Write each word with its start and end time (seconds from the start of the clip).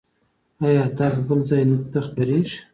ایا 0.65 0.83
درد 0.97 1.19
بل 1.27 1.39
ځای 1.49 1.61
ته 1.91 1.99
خپریږي؟ 2.07 2.57